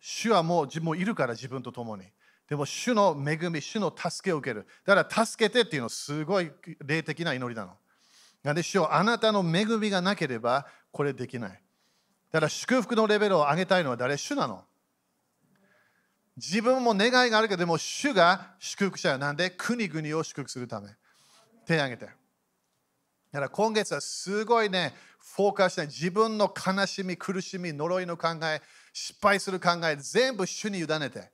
[0.00, 2.02] 主はもうもういるから自分と共に。
[2.48, 4.66] でも主の恵み、主の助けを受ける。
[4.84, 6.50] だから助けてっていうのはすごい
[6.84, 7.74] 霊的な祈りなの。
[8.42, 11.50] なんで主はあなたの恵みがなければこれできない。
[12.32, 14.16] だから祝福のレベルを上げたいのは誰？
[14.16, 14.64] 主なの。
[16.40, 20.88] 自分も願いがあるけど、でも主が祝福者なんで国々を祝福するため。
[21.66, 22.06] 手を挙げて。
[22.06, 22.12] だ
[23.32, 28.60] から今月はすごいね、フォーカスして自分の悲しみ、苦しみ、呪いの考え、
[28.92, 31.30] 失敗する考え、全部主に委ねて、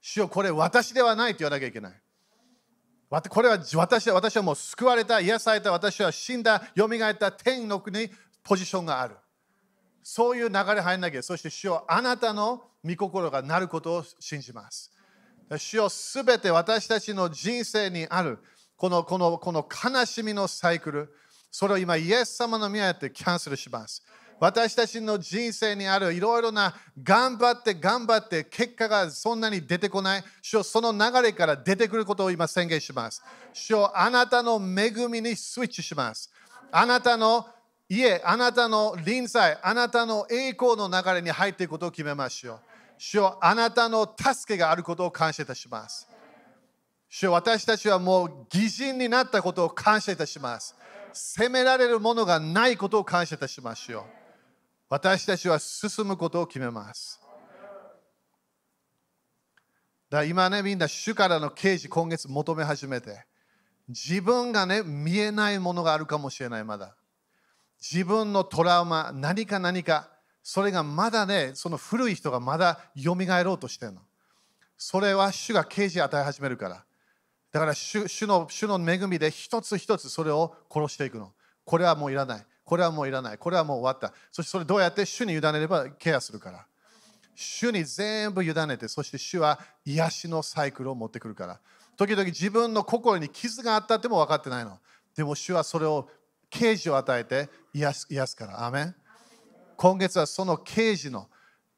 [0.00, 1.92] 主よこれ私ではないと言わなきゃいけない。
[3.28, 8.10] これは私私はもう救われた、癒された、私は死んだ、よみがえった天の国に
[8.42, 9.16] ポジションがある。
[10.02, 11.22] そういう流れ入んなきゃ。
[11.22, 14.92] そして主よあなたの御心がなることを信じます。
[15.58, 18.38] 主よすべて私たちの人生にある
[18.76, 21.12] このこのこの悲しみのサイクル、
[21.50, 24.02] それを今イエス様の宮でキャンセルします。
[24.38, 30.24] 私たちの人生にあるいろいろな頑張って頑張って結果がそんなに出てこない。
[30.42, 33.22] 主その流れから出てくることを今宣言します。
[33.52, 36.30] 主あなたの恵みにスイッチします。
[36.70, 37.46] あなたの
[37.88, 42.60] 家、あなたの臨在、あなたの栄光の流れに入っていくことを決めましょう。
[42.98, 46.08] 主よあなたの助けがあることを感謝いたします。
[47.08, 50.74] 主よ私たちはもう偽人になったことを感謝いたします。
[51.12, 54.04] 責められるものがないことを感謝いたしましょう。
[54.88, 57.20] 私たちは進むことを決めます。
[60.08, 63.26] だ今ね、みんな主からの啓示、今月求め始めて、
[63.88, 66.96] 自分がね、見えないものがあるかもしれない、まだ。
[67.80, 70.10] 自分のトラウマ、何か何か、
[70.48, 74.00] それがまだね、その古い人がまだ蘇ろうとしてるの。
[74.78, 76.84] それは主が啓示与え始めるから。
[77.50, 81.32] だから主主の主の恵みで一つ一つそれを殺していくの。
[81.64, 82.46] これはもういらない。
[82.64, 83.38] これはもういらない。
[83.38, 84.16] これはもう終わった。
[84.30, 86.64] そしてそれどうやって主に委ねればケアするから。
[87.34, 91.60] 主に全部委ねて、そして主は癒しのサイクルを持ってくるから。
[91.96, 94.78] 時々自分の心に傷があったっても分かってないの。
[95.16, 96.08] でも主はそれを
[96.50, 98.64] 啓示を与えて癒す癒すから。
[98.64, 98.94] アメン
[99.76, 101.28] 今月はその刑事の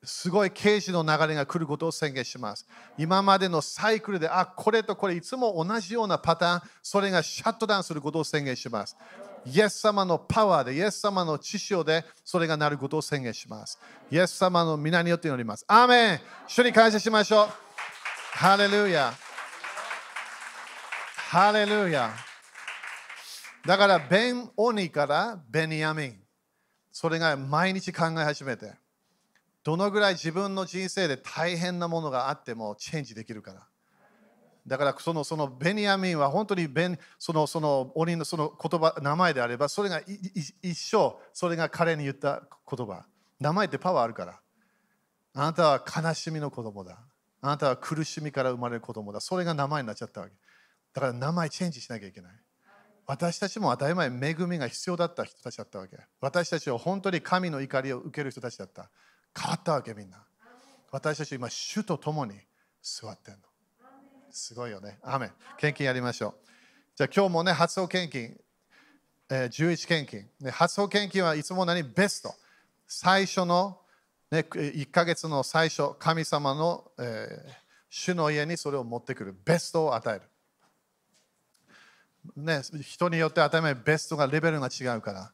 [0.05, 2.66] すごい刑事の流れが来ることを宣言します。
[2.96, 8.96] 今までのサイクルで、あ、これとこれいつも同じようなパターン、それがシャットダウンすることを宣言します。
[9.44, 13.78] イエス様のパワーで、イエス様の知識で、それがなることを宣言します。
[14.11, 15.64] イエス様の皆によって祈ります。
[15.66, 17.49] アーメン一緒に感謝しましょう。
[18.34, 19.12] ハレルヤ
[21.16, 22.12] ハレルヤ
[23.66, 26.28] だから、ベン・オニからベニヤミン。
[27.01, 28.72] それが毎日考え始めて、
[29.62, 33.68] どのぐらい自分の人生で大変なものがあってもチェンジできるから。
[34.66, 43.07] だからそのそのベニヤミンは本当にベンそのその鬼のその言葉名前であればそれが一生それが彼に言った言葉。
[43.38, 44.40] 名前ってパワーあるから。
[45.34, 46.99] あなたは悲しみの子供だ。
[47.42, 49.20] あなたは苦しみから生まれる子供だ。
[49.20, 50.32] それが名前になっちゃったわけ。
[50.94, 52.32] だから名前チェンジしなきゃいけない。
[53.09, 55.96] 私たちも当たり前恵みが必要だった人たちだったわけ。
[56.20, 58.90] 私たちは本当に神の怒りを受ける人たちだった。
[59.34, 60.22] 変わったわけみんな。
[60.92, 62.34] 私たち今、主と共に
[62.82, 63.40] 座ってんの。
[64.30, 64.98] すごいよね。
[65.02, 66.34] アメ献金やりましょう。
[66.96, 68.38] じゃあ今日もね、発送献金、
[69.30, 70.28] えー、11献金。
[70.40, 71.82] ね、発送献金はいつも何？
[71.82, 72.34] ベスト。
[72.86, 73.78] 最初の、
[74.30, 77.52] ね、1ヶ月の最初、神様の、えー、
[77.88, 79.34] 主の家にそれを持ってくる。
[79.46, 80.28] ベストを与える。
[82.37, 85.33] ね、人によって当たり前ベストがレベルが違うから。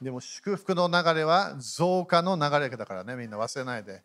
[0.00, 4.02] でも祝福の流れは増加の流れだからね、みんな忘れないで。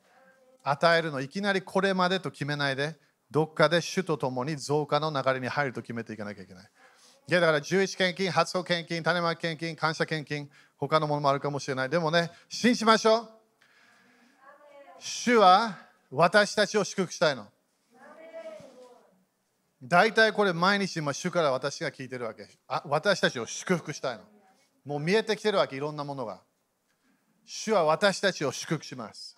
[0.64, 2.96] 与えるの、いきなりこれまでと決めないで、
[3.32, 6.70] どっかで主と共に増加の流れに入ると決めていかなきゃいけない。
[7.30, 11.90] いやだから11献金、発送献金、種まき献金、感謝献金、他のものもあるかもしれない。
[11.90, 13.30] でもね、信じましょう。
[15.00, 15.78] 主は
[16.10, 17.48] 私たちを祝福したいの。
[19.84, 22.48] 大体これ毎日今主から私が聞いてるわけ。
[22.68, 24.24] あ私たちを祝福したいの。
[24.86, 26.42] もう見えてきてるわけいろんなものが。
[27.46, 29.38] 主は私たちを祝福します。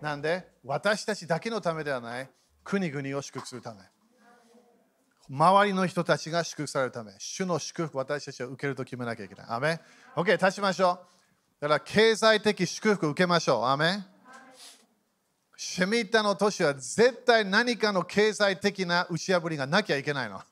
[0.00, 0.46] なんで？
[0.64, 2.30] 私たちだけのためではない。
[2.64, 3.80] 国々を祝福するため。
[5.28, 7.12] 周りの人たちが祝福されるため。
[7.18, 9.46] 主の祝福私たちは受けると決めなきゃいけない。
[9.48, 9.80] アメ
[10.14, 10.98] OK 立ちましょう。
[11.60, 13.64] だから経済的祝福を受けましょう。
[13.64, 14.04] アメ
[15.56, 20.42] シェミッタの都市は絶対何かの経済的な打ち破りがなきゃいけないの。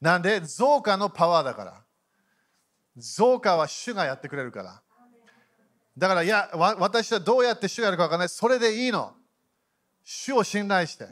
[0.00, 1.84] なんで増加のパワーだから。
[2.96, 4.80] 増加は主がやってくれるから。
[5.98, 8.28] だから、いや、私はどうやって主がやるか分からない。
[8.28, 9.14] それでいいの。
[10.04, 11.08] 主を信頼して。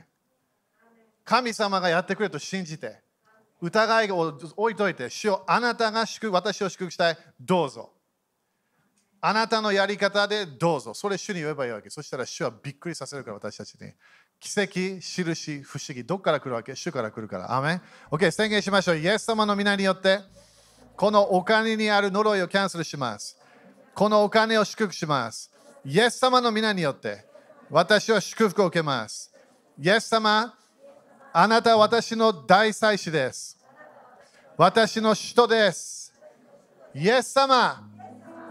[1.25, 3.03] 神様がやってくれると信じて。
[3.61, 7.19] 疑いを置いといて、主をあなたが祝私を祝福したい。
[7.41, 7.94] どうぞ。
[9.27, 10.93] あなたのやり方でどうぞ。
[10.93, 11.89] それ主に言えばいいわけ。
[11.89, 13.91] そしたら主はびっくりさせるから私たちに。
[14.39, 16.05] 奇跡、印、不思議。
[16.05, 16.77] どっから来るわけ？
[16.77, 17.57] 主から来るから。
[17.57, 18.99] アメン ?OK、宣言しましょう。
[18.99, 20.21] イエス様の皆によって、
[20.95, 23.39] このお金にある呪いをキャンセルします。
[23.95, 25.51] このお金を祝福します。
[25.87, 27.25] イエス様の皆によって、
[27.71, 29.33] 私は祝福を受けます。
[29.81, 30.55] イエス様、
[31.33, 33.59] あなたは私の大祭司です。
[34.59, 36.13] 私の首都です。
[36.95, 37.89] イエス様、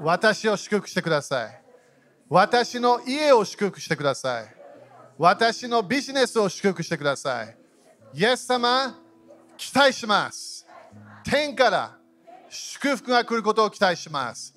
[0.04, 1.62] 私を祝福してください。
[2.28, 4.56] 私の家を祝福してください。
[5.18, 7.58] 私のビジネスを祝福してください。
[8.14, 9.00] イエス様、
[9.56, 10.68] 期待します。
[11.24, 11.98] 天から
[12.50, 14.54] 祝福が来ることを期待します。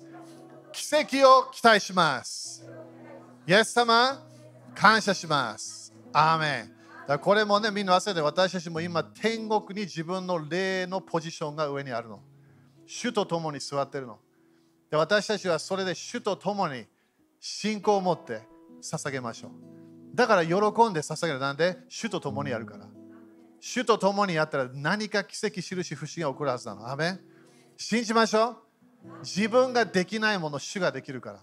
[0.73, 2.67] 奇跡を期待します。
[3.47, 4.21] イエス様、
[4.75, 5.93] 感謝します。
[6.11, 6.71] アーメン。
[7.07, 12.19] だこれもね、みんな忘れて、私たちも今、天国に自分の霊のポジションが上にあるの。
[12.85, 14.19] 主と共に座ってるの。
[14.89, 16.85] で私たちはそれで主と共に
[17.39, 18.41] 信仰を持って
[18.81, 19.51] 捧げましょう。
[20.15, 21.39] だから喜んで捧げる。
[21.39, 21.77] なんで？
[21.89, 22.87] 主と共にやるから。
[23.59, 26.89] 主と共にやったら何か奇跡、印、不思議が起こるはずなの。
[26.89, 27.19] アメ
[27.75, 28.57] 信じましょう。
[29.23, 31.39] 自分ができないもの、主ができるから。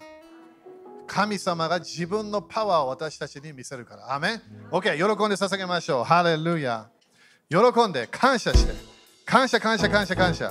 [1.07, 4.13] 神様が自分のパワーを私たちに見せるから。
[4.13, 4.41] アメン
[4.71, 6.03] ?OK、喜んで捧げましょう。
[6.03, 6.89] ハレルヤ。
[7.49, 8.73] 喜んで、感謝して。
[9.23, 10.49] 感謝、感謝、感謝、感謝。